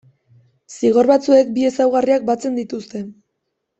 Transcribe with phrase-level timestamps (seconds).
[0.77, 3.03] Zigor batzuek bi ezaugarriak batzen dituzte.